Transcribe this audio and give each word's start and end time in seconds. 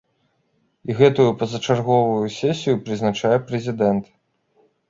І 0.89 0.95
гэтую 1.01 1.25
пазачарговую 1.43 2.25
сесію 2.39 2.75
прызначае 2.89 3.35
прэзідэнт. 3.51 4.05